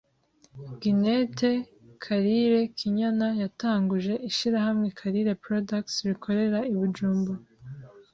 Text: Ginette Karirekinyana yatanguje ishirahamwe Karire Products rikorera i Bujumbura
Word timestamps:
Ginette 0.81 1.49
Karirekinyana 2.03 3.27
yatanguje 3.41 4.13
ishirahamwe 4.29 4.87
Karire 4.99 5.33
Products 5.43 5.95
rikorera 6.11 6.59
i 6.73 6.73
Bujumbura 6.79 7.43